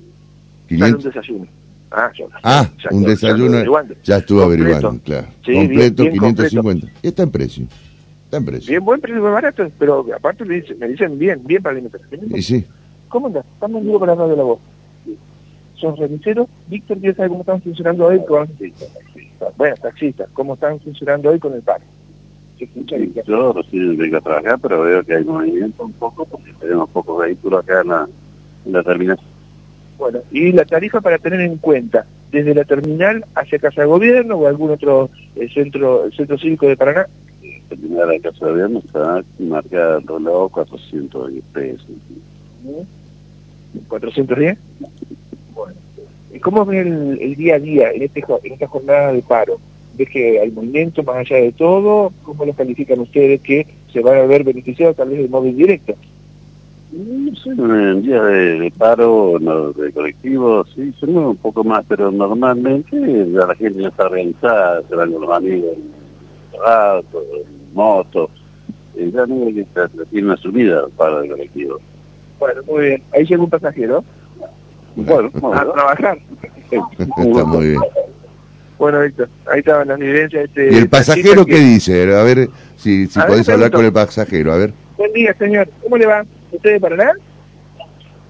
500. 0.67 1.05
un 1.05 1.11
desayuno. 1.11 1.62
Ah, 1.93 2.11
ah 2.41 2.69
un 2.91 3.03
desayuno. 3.03 3.63
Ya 4.03 4.17
estuve 4.17 4.43
averiguando, 4.43 4.99
claro. 5.03 5.27
completo, 5.45 6.03
550. 6.03 6.87
está 7.03 7.23
en 7.23 7.31
precio. 7.31 7.67
Está 8.25 8.37
en 8.37 8.45
precio. 8.45 8.69
Bien 8.71 8.83
buen 8.83 8.99
precio, 8.99 9.21
muy 9.21 9.31
barato, 9.31 9.69
pero 9.77 10.05
aparte 10.15 10.43
me 10.43 10.55
dicen, 10.55 10.79
me 10.79 10.87
dicen 10.87 11.19
bien, 11.19 11.41
bien 11.45 11.61
para 11.61 11.73
alimentación. 11.73 12.21
Y 12.35 12.41
sí. 12.41 12.65
¿Cómo 13.09 13.27
andas? 13.27 13.45
Estamos 13.53 13.81
en 13.81 13.87
vivo 13.87 13.99
para 13.99 14.15
la 14.15 14.21
radio 14.21 14.31
de 14.31 14.37
la 14.37 14.43
voz. 14.43 14.59
Son 15.75 15.95
remiseros. 15.95 16.47
Víctor 16.67 16.97
quiere 16.97 17.15
saber 17.15 17.29
cómo 17.29 17.41
están 17.41 17.61
funcionando 17.61 18.07
hoy 18.07 18.25
con... 18.25 18.49
Bueno, 19.57 19.75
taxistas, 19.81 20.29
cómo 20.33 20.55
están 20.55 20.79
funcionando 20.79 21.29
hoy 21.29 21.37
con 21.37 21.53
el 21.53 21.61
paro. 21.61 21.83
Yo 23.27 23.53
recién 23.53 23.97
vengo 23.97 24.17
a 24.17 24.21
trabajar, 24.21 24.57
pero 24.59 24.81
veo 24.81 25.03
que 25.03 25.15
hay 25.15 25.23
movimiento 25.23 25.83
un 25.83 25.91
poco, 25.93 26.25
porque 26.25 26.53
tenemos 26.59 26.89
pocos 26.89 27.19
vehículos 27.19 27.63
acá 27.63 27.81
en 27.81 27.87
la, 27.89 28.07
en 28.65 28.71
la 28.71 28.83
terminal. 28.83 29.19
Bueno, 30.03 30.19
y 30.33 30.51
la 30.51 30.65
tarifa 30.65 30.99
para 30.99 31.17
tener 31.17 31.39
en 31.39 31.55
cuenta, 31.59 32.05
desde 32.29 32.53
la 32.53 32.65
terminal 32.65 33.23
hacia 33.35 33.57
Casa 33.57 33.83
de 33.83 33.87
Gobierno 33.87 34.35
o 34.35 34.47
algún 34.47 34.71
otro 34.71 35.09
eh, 35.37 35.47
centro 35.47 36.03
el 36.03 36.11
centro 36.11 36.37
cívico 36.37 36.67
de 36.67 36.75
Paraná. 36.75 37.07
La 37.41 37.69
terminal 37.69 38.09
de 38.09 38.19
Casa 38.19 38.45
de 38.45 38.51
Gobierno 38.51 38.79
está 38.79 39.23
marcada 39.39 40.01
al 40.05 40.23
lado 40.25 40.49
410 40.49 41.41
pesos. 41.53 41.87
¿410? 43.87 44.57
Bueno. 45.55 45.77
¿Y 46.33 46.39
cómo 46.39 46.65
ven 46.65 47.17
el, 47.21 47.35
día 47.37 47.55
a 47.55 47.59
día 47.59 47.91
en, 47.91 48.01
este, 48.01 48.25
en 48.43 48.51
esta 48.51 48.67
jornada 48.67 49.13
de 49.13 49.21
paro? 49.21 49.57
¿Ves 49.97 50.09
que 50.09 50.37
hay 50.41 50.51
movimiento 50.51 51.01
más 51.03 51.15
allá 51.15 51.37
de 51.37 51.53
todo? 51.53 52.11
¿Cómo 52.23 52.43
lo 52.43 52.51
califican 52.51 52.99
ustedes 52.99 53.39
que 53.39 53.67
se 53.93 54.01
van 54.01 54.17
a 54.17 54.23
ver 54.23 54.43
beneficiados 54.43 54.97
tal 54.97 55.07
vez 55.11 55.19
del 55.19 55.29
móvil 55.29 55.55
directo? 56.93 57.51
En 57.75 58.01
días 58.03 58.23
de, 58.25 58.59
de 58.59 58.71
paro, 58.77 59.37
no, 59.39 59.71
de 59.73 59.91
colectivo, 59.91 60.65
sí, 60.75 60.93
son 60.99 61.17
un 61.17 61.37
poco 61.37 61.63
más, 61.63 61.83
pero 61.87 62.11
normalmente 62.11 62.95
ya 63.31 63.45
la 63.45 63.55
gente 63.55 63.81
ya 63.81 63.87
está 63.89 64.05
organizada, 64.05 64.81
se 64.87 64.95
van 64.95 65.11
con 65.11 65.21
los 65.21 65.31
amigos 65.31 65.71
en 65.75 66.59
rato, 66.59 67.21
en 67.35 67.73
moto, 67.73 68.29
y 68.95 69.11
ya 69.11 69.25
no 69.25 69.45
hay 69.47 69.53
que 69.53 69.61
estar- 69.61 69.89
tiene 70.11 70.27
una 70.27 70.37
subida 70.37 70.83
para 70.95 71.23
el 71.23 71.29
colectivo. 71.31 71.79
Bueno, 72.39 72.61
muy 72.67 72.85
bien. 72.85 73.03
Ahí 73.13 73.25
llega 73.25 73.41
un 73.43 73.49
pasajero 73.49 74.03
Bueno, 74.95 75.31
a 75.35 75.39
bueno, 75.39 75.71
trabajar. 75.73 76.17
Está 76.69 77.45
muy 77.45 77.67
bien. 77.69 77.81
Bueno, 78.77 78.99
Víctor, 79.01 79.29
ahí 79.51 79.59
estaban 79.59 79.87
las 79.87 79.99
evidencias. 79.99 80.45
Este, 80.45 80.71
¿Y 80.73 80.75
el 80.75 80.89
pasajero 80.89 81.45
qué 81.45 81.53
que- 81.53 81.59
dice? 81.59 82.15
A 82.15 82.23
ver 82.23 82.49
si, 82.77 83.07
si 83.07 83.19
A 83.19 83.23
ver, 83.23 83.31
podés 83.31 83.49
hablar 83.49 83.71
con 83.71 83.85
el 83.85 83.93
pasajero, 83.93 84.51
a 84.53 84.57
ver. 84.57 84.73
Buen 84.97 85.13
día, 85.13 85.33
señor. 85.35 85.69
¿Cómo 85.81 85.97
le 85.97 86.05
va? 86.05 86.23
¿Usted 86.53 86.71
de 86.73 86.79
Paraná? 86.79 87.11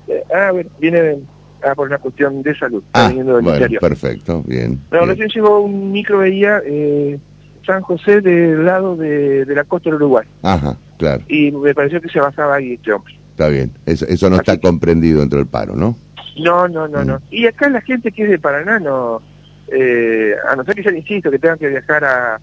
Eh, 0.07 0.23
ah, 0.33 0.51
bueno, 0.51 0.69
viene 0.79 1.01
de- 1.01 1.23
ah, 1.63 1.75
por 1.75 1.87
una 1.87 1.97
cuestión 1.97 2.41
de 2.43 2.55
salud. 2.57 2.83
Ah, 2.93 3.07
viniendo 3.09 3.35
del 3.35 3.43
bueno, 3.43 3.57
interior. 3.57 3.81
perfecto, 3.81 4.43
bien. 4.45 4.79
No, 4.91 4.97
bien. 4.99 5.09
recién 5.09 5.29
llegó 5.29 5.59
un 5.61 5.91
micro, 5.91 6.19
veía 6.19 6.61
eh, 6.65 7.19
San 7.65 7.81
José 7.81 8.21
del 8.21 8.65
lado 8.65 8.95
de, 8.95 9.45
de 9.45 9.55
la 9.55 9.63
costa 9.63 9.89
del 9.89 9.95
Uruguay. 9.95 10.25
Ajá, 10.41 10.77
claro, 10.97 11.23
Y 11.27 11.51
me 11.51 11.73
pareció 11.73 12.01
que 12.01 12.09
se 12.09 12.19
basaba 12.19 12.55
ahí 12.55 12.73
este 12.73 12.91
hombre. 12.91 13.13
está 13.31 13.47
bien. 13.49 13.71
Eso, 13.85 14.05
eso 14.07 14.29
no 14.29 14.35
Así 14.35 14.41
está 14.41 14.55
que- 14.57 14.61
comprendido 14.67 15.19
dentro 15.21 15.39
del 15.39 15.47
paro, 15.47 15.75
¿no? 15.75 15.97
No, 16.39 16.67
no, 16.67 16.87
no, 16.87 17.03
Mm. 17.03 17.07
no. 17.07 17.19
Y 17.29 17.45
acá 17.45 17.69
la 17.69 17.81
gente 17.81 18.11
que 18.11 18.23
es 18.23 18.29
de 18.29 18.39
Paraná, 18.39 18.79
no, 18.79 19.21
eh, 19.67 20.33
a 20.49 20.55
no 20.55 20.63
ser 20.63 20.75
que 20.75 20.83
ya 20.83 20.91
insisto, 20.91 21.29
que 21.31 21.39
tengan 21.39 21.57
que 21.59 21.69
viajar 21.69 22.03
a, 22.03 22.39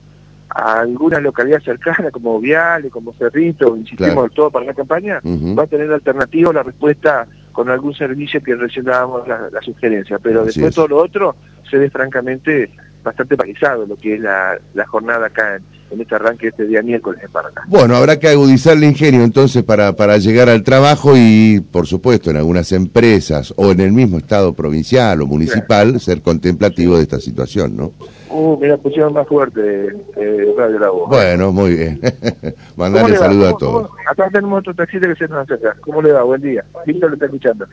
a 0.53 0.81
alguna 0.81 1.21
localidad 1.21 1.61
cercana, 1.63 2.11
como 2.11 2.41
Viale, 2.41 2.91
como 2.91 3.13
Cerrito, 3.15 3.77
insistimos 3.77 4.15
Claro. 4.15 4.31
todo 4.31 4.51
para 4.51 4.67
la 4.67 4.75
campaña, 4.75 5.21
va 5.25 5.63
a 5.63 5.67
tener 5.67 5.91
alternativa 5.93 6.53
la 6.53 6.63
respuesta 6.63 7.27
con 7.53 7.69
algún 7.69 7.95
servicio 7.95 8.43
que 8.43 8.55
recién 8.57 8.85
dábamos 8.87 9.27
la, 9.29 9.49
la 9.51 9.61
sugerencia. 9.63 10.19
Pero 10.19 10.41
Así 10.41 10.47
después 10.49 10.71
es. 10.71 10.75
todo 10.75 10.89
lo 10.89 10.99
otro 10.99 11.37
se 11.71 11.79
ve 11.79 11.89
francamente 11.91 12.71
bastante 13.03 13.37
parizado 13.37 13.87
lo 13.87 13.97
que 13.97 14.15
es 14.15 14.21
la, 14.21 14.59
la 14.75 14.87
jornada 14.87 15.27
acá 15.27 15.57
en, 15.57 15.63
en 15.91 16.01
este 16.01 16.15
arranque 16.15 16.47
de 16.47 16.51
este 16.51 16.67
día 16.67 16.83
miércoles 16.83 17.21
en 17.25 17.31
Paraná. 17.31 17.63
Bueno, 17.69 17.97
habrá 17.97 18.19
que 18.19 18.29
agudizar 18.29 18.77
el 18.77 18.85
ingenio 18.85 19.23
entonces 19.25 19.63
para, 19.65 19.95
para 19.95 20.19
llegar 20.19 20.49
al 20.49 20.63
trabajo 20.63 21.13
y, 21.17 21.61
por 21.73 21.87
supuesto, 21.87 22.31
en 22.31 22.37
algunas 22.37 22.71
empresas 22.73 23.53
o 23.57 23.71
en 23.71 23.81
el 23.81 23.93
mismo 23.93 24.19
estado 24.19 24.53
provincial 24.53 25.21
o 25.23 25.27
municipal, 25.27 25.99
ser 26.01 26.23
contemplativo 26.23 26.97
de 26.97 27.03
esta 27.03 27.19
situación, 27.21 27.77
¿no? 27.77 27.93
Uh, 28.29 28.57
mira, 28.61 28.77
pusieron 28.77 29.13
más 29.13 29.27
fuerte 29.27 29.89
eh, 30.17 30.55
Radio 30.57 30.79
La 30.79 30.91
Voz. 30.91 31.09
Bueno, 31.09 31.51
muy 31.53 31.75
bien. 31.75 32.01
¿Cómo 32.31 32.53
Mandarle 32.77 33.13
le 33.15 33.19
va? 33.19 33.25
saludo 33.27 33.47
a 33.49 33.51
¿Cómo- 33.51 33.59
todos. 33.59 33.87
cómo- 33.89 33.99
Acá 34.09 34.29
tenemos 34.31 34.59
otro 34.61 34.75
taxista 34.75 35.09
que 35.09 35.17
se 35.17 35.27
nos 35.29 35.39
acerca. 35.43 35.77
¿Cómo 35.81 36.01
le 36.01 36.13
va? 36.13 36.23
Buen 36.23 36.41
día. 36.41 36.65
Víctor 36.87 37.11
lo 37.11 37.15
está 37.15 37.27
escuchando. 37.27 37.67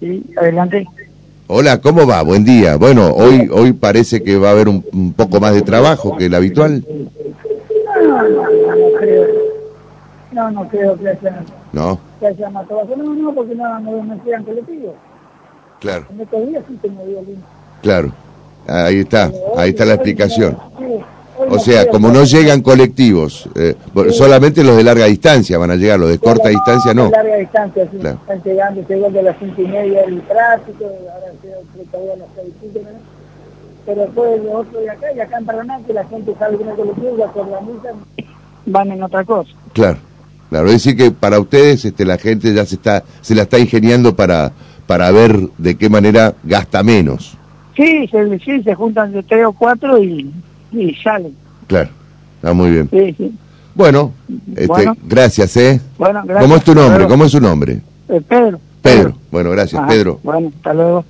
Sí, 0.00 0.24
adelante. 0.38 0.86
Hola, 1.48 1.78
¿cómo 1.80 2.06
va? 2.06 2.22
Buen 2.22 2.44
día. 2.44 2.76
Bueno, 2.76 3.12
hoy 3.12 3.50
hoy 3.52 3.72
parece 3.72 4.22
que 4.22 4.38
va 4.38 4.48
a 4.48 4.52
haber 4.52 4.68
un, 4.68 4.84
un 4.92 5.12
poco 5.12 5.40
más 5.40 5.52
de 5.52 5.62
trabajo 5.62 6.16
que 6.16 6.26
el 6.26 6.34
habitual, 6.34 6.84
No, 8.22 8.76
no, 8.76 8.98
creo. 8.98 9.26
No, 10.32 10.50
no 10.50 10.68
creo 10.68 10.96
que 10.98 11.08
haya, 11.08 11.44
¿no? 11.72 11.98
que 12.20 12.26
haya 12.26 12.50
más 12.50 12.66
trabajo. 12.66 12.94
No, 12.96 13.14
no, 13.14 13.34
porque 13.34 13.54
no, 13.54 13.78
no, 13.80 14.04
no 14.04 14.24
sean 14.24 14.44
colectivos. 14.44 14.94
Claro, 15.80 16.06
En 16.10 16.20
estos 16.20 16.46
días 16.46 16.62
sí 16.68 16.78
tengo 16.82 17.04
lindo. 17.04 17.46
claro. 17.82 18.12
Ahí 18.68 19.00
está, 19.00 19.30
ahí 19.56 19.70
está 19.70 19.84
la 19.86 19.94
explicación. 19.94 20.56
O 21.48 21.58
sea, 21.58 21.88
como 21.88 22.10
no 22.10 22.24
llegan 22.24 22.60
colectivos, 22.60 23.48
eh, 23.56 23.74
solamente 24.10 24.62
los 24.62 24.76
de 24.76 24.84
larga 24.84 25.06
distancia 25.06 25.56
van 25.56 25.70
a 25.70 25.76
llegar, 25.76 25.98
los 25.98 26.10
de 26.10 26.18
corta 26.18 26.50
distancia 26.50 26.92
no. 26.92 27.06
De 27.06 27.10
larga 27.12 27.36
distancia, 27.36 27.88
sí. 27.90 27.96
Claro. 27.98 28.18
Están 28.20 28.42
llegando, 28.42 28.86
llegó 28.86 29.10
de 29.10 29.22
las 29.22 29.36
cinco 29.38 29.62
y 29.62 29.66
media 29.66 30.02
el 30.02 30.20
tráfico, 30.22 30.84
ahora 30.84 31.32
todavía 31.90 32.12
a 32.12 32.16
las 32.18 32.28
seis 32.36 32.54
y 32.62 32.78
¿no? 32.78 33.19
Pero 33.90 34.02
después 34.02 34.44
los 34.44 34.54
otros 34.54 34.82
de 34.84 34.88
acá, 34.90 35.06
y 35.16 35.18
acá 35.18 35.38
en 35.38 35.44
Paraná, 35.46 35.80
que 35.84 35.92
la 35.92 36.04
gente 36.04 36.32
sale 36.38 36.56
con 36.56 36.68
el 36.68 36.76
colectivo, 36.76 37.16
ya 37.18 37.32
se 37.32 37.40
organizan, 37.40 37.94
van 38.66 38.92
en 38.92 39.02
otra 39.02 39.24
cosa. 39.24 39.50
Claro, 39.72 39.98
claro. 40.48 40.66
Es 40.66 40.72
decir 40.74 40.96
que 40.96 41.10
para 41.10 41.40
ustedes 41.40 41.84
este, 41.84 42.04
la 42.04 42.16
gente 42.16 42.54
ya 42.54 42.64
se 42.64 42.76
está 42.76 43.02
se 43.20 43.34
la 43.34 43.42
está 43.42 43.58
ingeniando 43.58 44.14
para, 44.14 44.52
para 44.86 45.10
ver 45.10 45.36
de 45.58 45.74
qué 45.74 45.90
manera 45.90 46.34
gasta 46.44 46.84
menos. 46.84 47.36
Sí, 47.74 48.06
se, 48.12 48.38
sí, 48.38 48.62
se 48.62 48.74
juntan 48.76 49.10
de 49.10 49.24
tres 49.24 49.44
o 49.46 49.52
cuatro 49.52 50.00
y, 50.00 50.32
y 50.70 50.94
salen. 51.02 51.34
Claro, 51.66 51.90
está 52.36 52.52
muy 52.52 52.70
bien. 52.70 52.88
Sí, 52.92 53.12
sí. 53.18 53.34
Bueno, 53.74 54.12
este, 54.50 54.66
Bueno. 54.68 54.96
gracias, 55.02 55.56
¿eh? 55.56 55.80
Bueno, 55.98 56.22
gracias. 56.24 56.44
¿Cómo 56.44 56.56
es 56.56 56.62
tu 56.62 56.74
nombre? 56.76 57.08
¿Cómo 57.08 57.24
es 57.24 57.32
su 57.32 57.40
nombre? 57.40 57.80
Eh, 58.08 58.20
Pedro. 58.20 58.60
Pedro. 58.82 59.14
Bueno, 59.32 59.50
gracias, 59.50 59.80
Ajá. 59.82 59.90
Pedro. 59.90 60.20
Bueno, 60.22 60.52
hasta 60.54 60.74
luego. 60.74 61.04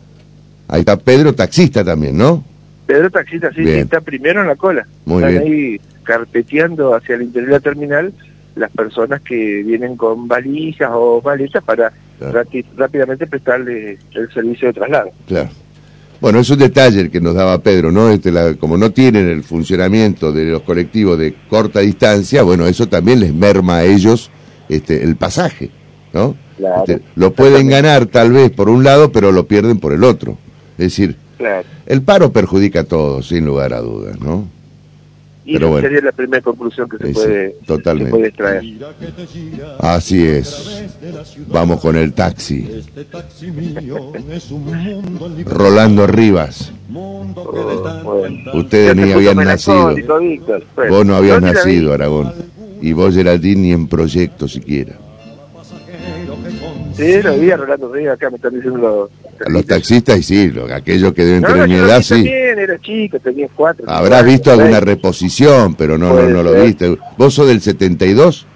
Ahí 0.67 0.81
está 0.81 0.97
Pedro, 0.97 1.35
taxista 1.35 1.85
también, 1.85 2.17
¿no? 2.17 2.49
Pedro 2.91 3.09
Taxista, 3.09 3.53
sí, 3.55 3.63
está 3.69 4.01
primero 4.01 4.41
en 4.41 4.49
la 4.49 4.57
cola. 4.57 4.85
Muy 5.05 5.23
Están 5.23 5.45
bien. 5.45 5.53
ahí 5.53 5.81
carpeteando 6.03 6.93
hacia 6.93 7.15
el 7.15 7.23
interior 7.23 7.51
de 7.51 7.57
la 7.57 7.61
terminal 7.61 8.13
las 8.57 8.71
personas 8.73 9.21
que 9.21 9.63
vienen 9.63 9.97
con 9.97 10.27
valijas 10.27 10.91
o 10.93 11.23
maletas 11.25 11.63
para 11.63 11.93
Claro. 12.19 12.43
rápidamente 12.77 13.29
prestarle 13.29 13.97
el 14.13 14.33
servicio 14.35 14.67
de 14.69 14.75
traslado. 14.75 15.11
Claro. 15.29 15.51
Bueno, 16.21 16.41
es 16.41 16.51
un 16.51 16.59
detalle 16.59 17.01
el 17.03 17.11
que 17.13 17.21
nos 17.21 17.35
daba 17.35 17.59
Pedro, 17.63 17.93
¿no? 17.93 18.11
Este, 18.11 18.33
la- 18.33 18.55
como 18.55 18.77
no 18.77 18.91
tienen 18.91 19.29
el 19.29 19.45
funcionamiento 19.45 20.33
de 20.33 20.47
los 20.47 20.63
colectivos 20.63 21.17
de 21.17 21.33
corta 21.49 21.79
distancia, 21.79 22.43
bueno, 22.43 22.67
eso 22.67 22.89
también 22.89 23.21
les 23.21 23.33
merma 23.33 23.77
a 23.77 23.85
ellos 23.85 24.31
este, 24.69 25.05
el 25.05 25.15
pasaje, 25.15 25.71
¿no? 26.13 26.35
Claro. 26.59 26.85
Este, 26.89 27.03
lo 27.15 27.33
pueden 27.35 27.69
ganar 27.69 28.07
tal 28.07 28.33
vez 28.33 28.51
por 28.51 28.69
un 28.69 28.83
lado, 28.83 29.13
pero 29.13 29.31
lo 29.31 29.47
pierden 29.47 29.79
por 29.79 29.93
el 29.93 30.03
otro. 30.03 30.37
Es 30.77 30.87
decir, 30.97 31.17
Claro. 31.41 31.67
el 31.87 32.03
paro 32.03 32.31
perjudica 32.31 32.81
a 32.81 32.85
todos, 32.85 33.29
sin 33.29 33.47
lugar 33.47 33.73
a 33.73 33.81
dudas, 33.81 34.21
¿no? 34.21 34.45
Y 35.43 35.55
Pero 35.55 35.67
esa 35.67 35.73
bueno. 35.73 35.89
sería 35.89 36.03
la 36.03 36.13
primera 36.13 36.43
conclusión 36.43 36.87
que 36.87 36.99
se 36.99 37.13
puede, 37.15 37.51
totalmente. 37.67 38.11
se 38.11 38.17
puede 38.17 38.29
extraer. 38.29 38.65
Así 39.79 40.27
es. 40.27 40.85
Vamos 41.49 41.81
con 41.81 41.97
el 41.97 42.13
taxi. 42.13 42.69
Este 42.71 43.05
taxi 43.07 43.51
mío 43.51 44.13
es 44.31 44.51
un 44.51 44.65
mundo 44.67 45.27
en 45.27 45.37
libertad, 45.39 45.57
Rolando 45.59 46.07
Rivas, 46.07 46.73
tanto 46.93 48.51
ustedes 48.53 48.95
ni 48.97 49.13
habían 49.13 49.39
nacido. 49.39 49.95
Víctor. 49.95 50.63
Bueno, 50.77 50.95
Vos 50.95 51.07
no 51.07 51.17
habías 51.17 51.41
nacido, 51.41 51.95
Aragón. 51.95 52.33
Y 52.83 52.93
vos, 52.93 53.15
Geraldine, 53.15 53.63
ni 53.63 53.73
en 53.73 53.89
proyecto 53.89 54.47
siquiera. 54.47 54.93
Sí, 56.95 57.23
lo 57.23 57.35
vi 57.39 57.51
a 57.51 57.57
Rolando 57.57 57.91
Rivas, 57.93 58.15
acá 58.15 58.29
me 58.31 58.37
están 58.37 58.55
diciendo 58.55 59.11
los... 59.49 59.67
Taxistas, 59.67 60.19
y 60.19 60.23
sí, 60.23 60.51
lo- 60.51 60.73
aquellos 60.75 61.13
que 61.15 61.25
deben 61.25 61.43
No, 61.43 61.49
tener 61.49 61.69
mi 61.69 61.75
edad, 61.77 61.99
vi 61.99 62.03
sí. 62.05 62.15
también, 62.15 62.59
era 62.59 62.79
chico, 62.81 63.19
tenía 63.21 63.49
cuatro. 63.55 63.85
Habrás 63.89 64.21
años, 64.21 64.33
visto 64.33 64.53
alguna 64.53 64.81
reposición, 64.81 65.75
pero 65.75 65.97
no, 65.99 66.09
no, 66.09 66.15
Puede 66.15 66.33
no 66.33 66.43
lo 66.43 66.53
ser. 66.53 66.67
viste. 66.67 66.99
¿Vos 67.17 67.35
sos 67.35 67.49
del 67.49 67.61
72? 67.61 68.47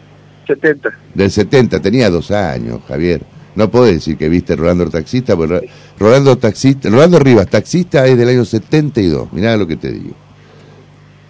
70. 0.46 0.90
Del 1.14 1.30
70, 1.30 1.80
tenía 1.80 2.10
dos 2.10 2.30
años, 2.30 2.80
Javier. 2.86 3.22
No 3.54 3.70
podés 3.70 3.94
decir 3.94 4.16
que 4.16 4.28
viste 4.28 4.56
Rolando 4.56 4.88
Taxista, 4.90 5.36
porque 5.36 5.70
Rolando 5.98 6.36
Taxista, 6.36 6.90
Rolando 6.90 7.18
Rivas, 7.20 7.46
taxista, 7.48 8.04
es 8.06 8.18
del 8.18 8.28
año 8.28 8.44
72. 8.44 9.32
Mirá 9.32 9.56
lo 9.56 9.66
que 9.66 9.76
te 9.76 9.92
digo. 9.92 10.14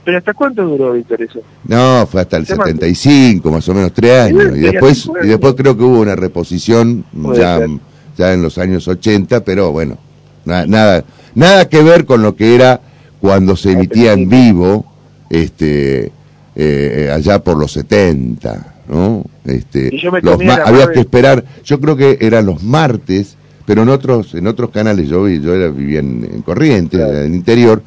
¿Pero 0.06 0.18
hasta 0.18 0.34
cuánto 0.34 0.62
duró, 0.66 0.92
Víctor, 0.92 1.22
eso? 1.22 1.40
No, 1.66 2.06
fue 2.10 2.20
hasta 2.22 2.36
el 2.38 2.46
¿Qué 2.46 2.54
más? 2.56 2.66
75, 2.66 3.50
más 3.50 3.68
o 3.68 3.74
menos 3.74 3.92
tres 3.92 4.20
años. 4.20 4.56
Y 4.56 4.60
después, 4.60 5.08
y 5.22 5.26
después 5.28 5.54
creo 5.54 5.76
que 5.76 5.82
hubo 5.84 6.00
una 6.00 6.16
reposición 6.16 7.04
Puede 7.22 7.38
ya, 7.40 7.58
ser. 7.58 7.68
Ya 8.16 8.32
en 8.32 8.42
los 8.42 8.58
años 8.58 8.86
80, 8.88 9.44
pero 9.44 9.72
bueno, 9.72 9.98
na- 10.44 10.66
nada, 10.66 11.04
nada 11.34 11.68
que 11.68 11.82
ver 11.82 12.04
con 12.04 12.22
lo 12.22 12.34
que 12.36 12.54
era 12.54 12.80
cuando 13.20 13.56
se 13.56 13.72
emitía 13.72 14.12
en 14.12 14.28
vivo, 14.28 14.84
este, 15.30 16.12
eh, 16.54 17.10
allá 17.12 17.42
por 17.42 17.56
los 17.56 17.72
70, 17.72 18.74
¿no? 18.88 19.24
Este, 19.44 19.90
los 20.22 20.40
había 20.64 20.90
que 20.92 21.00
esperar, 21.00 21.44
yo 21.64 21.80
creo 21.80 21.96
que 21.96 22.18
eran 22.20 22.46
los 22.46 22.62
martes, 22.62 23.36
pero 23.66 23.82
en 23.82 23.88
otros, 23.88 24.34
en 24.34 24.46
otros 24.46 24.70
canales 24.70 25.08
yo 25.08 25.24
vi, 25.24 25.40
yo 25.40 25.54
era, 25.54 25.68
vivía 25.68 26.00
en, 26.00 26.28
en 26.32 26.42
Corrientes, 26.42 27.00
Claro. 27.00 27.18
en 27.18 27.24
el 27.26 27.34
interior, 27.34 27.82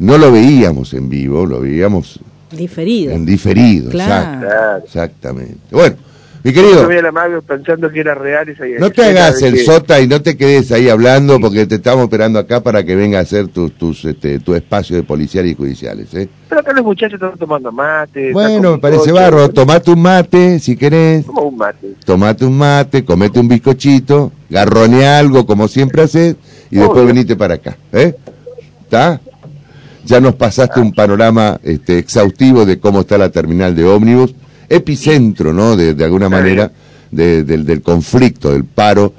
no 0.00 0.18
lo 0.18 0.32
veíamos 0.32 0.92
en 0.94 1.08
vivo, 1.08 1.46
lo 1.46 1.60
veíamos 1.60 2.18
Diferido. 2.50 3.12
en 3.12 3.24
diferido, 3.24 3.90
Claro. 3.90 4.12
exacto, 4.14 4.46
Claro. 4.46 4.84
exactamente. 4.84 5.58
Bueno, 5.70 5.96
mi 6.44 6.52
querido, 6.52 6.86
vi 6.86 6.98
a 6.98 7.02
la 7.02 7.10
madre 7.10 7.40
pensando 7.40 7.90
que 7.90 8.00
era 8.00 8.14
real 8.14 8.46
esa 8.48 8.64
no 8.78 8.90
te 8.90 9.02
hagas 9.02 9.40
el 9.42 9.54
que- 9.54 9.64
sota 9.64 9.98
y 10.00 10.06
no 10.06 10.20
te 10.20 10.36
quedes 10.36 10.70
ahí 10.72 10.90
hablando 10.90 11.40
porque 11.40 11.66
te 11.66 11.76
estamos 11.76 12.04
esperando 12.04 12.38
acá 12.38 12.62
para 12.62 12.84
que 12.84 12.94
venga 12.94 13.18
a 13.18 13.22
hacer 13.22 13.48
tus, 13.48 13.72
tus, 13.78 14.04
este, 14.04 14.38
tu 14.40 14.54
espacio 14.54 14.94
de 14.94 15.02
policiales 15.04 15.52
y 15.52 15.54
judiciales, 15.54 16.12
¿eh? 16.14 16.28
Pero 16.50 16.60
acá 16.60 16.72
los 16.74 16.84
muchachos 16.84 17.14
están 17.14 17.38
tomando 17.38 17.72
mate. 17.72 18.30
Bueno, 18.32 18.72
me 18.72 18.78
parece 18.78 19.10
barro, 19.10 19.48
tomate 19.48 19.90
un 19.90 20.02
mate 20.02 20.58
si 20.60 20.76
querés, 20.76 21.24
Como 21.24 21.42
un 21.48 21.56
mate. 21.56 21.94
tomate 22.04 22.44
un 22.44 22.58
mate, 22.58 23.04
comete 23.06 23.40
un 23.40 23.48
bizcochito, 23.48 24.30
garronea 24.50 25.18
algo 25.18 25.46
como 25.46 25.66
siempre 25.66 26.02
haces 26.02 26.36
y 26.70 26.76
después 26.76 27.06
venite 27.06 27.36
para 27.36 27.54
acá, 27.54 27.76
¿eh? 27.92 28.14
¿Está? 28.82 29.18
Ya 30.04 30.20
nos 30.20 30.34
pasaste 30.34 30.78
un 30.78 30.92
panorama 30.92 31.58
este, 31.62 31.96
exhaustivo 31.96 32.66
de 32.66 32.78
cómo 32.78 33.00
está 33.00 33.16
la 33.16 33.30
terminal 33.30 33.74
de 33.74 33.84
ómnibus, 33.84 34.34
epicentro, 34.68 35.52
¿no? 35.52 35.76
De, 35.76 35.94
de 35.94 36.04
alguna 36.04 36.28
manera 36.28 36.70
del, 37.10 37.64
del 37.64 37.82
conflicto, 37.82 38.52
del 38.52 38.64
paro 38.64 39.14